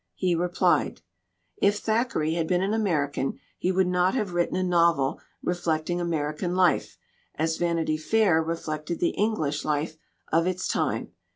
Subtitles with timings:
[0.15, 1.01] He replied:
[1.57, 6.55] "If Thackeray had been an American he would not have written a novel reflecting American
[6.55, 6.97] life
[7.35, 9.97] as Vanity Fair reflected the English life
[10.31, 11.11] of its time.